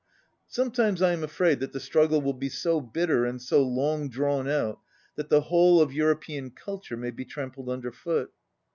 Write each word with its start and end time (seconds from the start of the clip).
"Sometimes 0.47 0.99
I 1.03 1.11
am 1.13 1.23
afraid 1.23 1.59
tha!t 1.59 1.73
the 1.73 1.79
struggle 1.79 2.21
will 2.23 2.33
be 2.33 2.49
so 2.49 2.81
bitter 2.81 3.23
and 3.23 3.39
so 3.39 3.61
long 3.61 4.09
drawn 4.09 4.47
out 4.49 4.79
that 5.15 5.29
the 5.29 5.41
whole 5.41 5.79
of 5.79 5.93
European 5.93 6.49
culture 6.49 6.97
may 6.97 7.11
be 7.11 7.23
trampled 7.23 7.69
under 7.69 7.91
foot." 7.91 8.31